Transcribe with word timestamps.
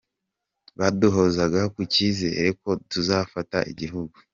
Baduhozaga 0.79 1.61
ku 1.73 1.81
cyizere 1.93 2.43
ko 2.61 2.69
tuzafata 2.91 3.57
igihugu”. 3.71 4.17